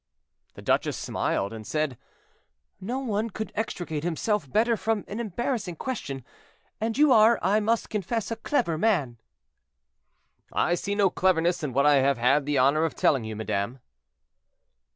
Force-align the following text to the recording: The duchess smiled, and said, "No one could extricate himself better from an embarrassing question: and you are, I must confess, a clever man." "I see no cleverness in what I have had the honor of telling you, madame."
The 0.55 0.63
duchess 0.63 0.97
smiled, 0.97 1.53
and 1.53 1.67
said, 1.67 1.95
"No 2.79 2.97
one 3.01 3.29
could 3.29 3.51
extricate 3.53 4.03
himself 4.03 4.51
better 4.51 4.75
from 4.75 5.05
an 5.07 5.19
embarrassing 5.19 5.75
question: 5.75 6.25
and 6.79 6.97
you 6.97 7.11
are, 7.11 7.37
I 7.43 7.59
must 7.59 7.91
confess, 7.91 8.31
a 8.31 8.35
clever 8.35 8.79
man." 8.79 9.19
"I 10.51 10.73
see 10.73 10.95
no 10.95 11.11
cleverness 11.11 11.61
in 11.61 11.71
what 11.71 11.85
I 11.85 11.97
have 11.97 12.17
had 12.17 12.47
the 12.47 12.57
honor 12.57 12.83
of 12.83 12.95
telling 12.95 13.25
you, 13.25 13.35
madame." 13.35 13.77